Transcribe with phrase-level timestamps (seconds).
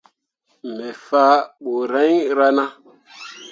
[0.75, 2.65] Me fah ɓuriŋ rana.